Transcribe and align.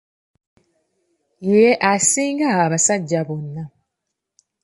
Ye 1.49 1.65
asinga 1.91 2.47
abasajja 2.63 3.19
bonna. 3.27 3.63